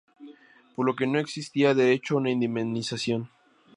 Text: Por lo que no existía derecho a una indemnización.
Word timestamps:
Por 0.75 0.87
lo 0.87 0.95
que 0.95 1.05
no 1.05 1.19
existía 1.19 1.75
derecho 1.75 2.15
a 2.15 2.17
una 2.17 2.31
indemnización. 2.31 3.29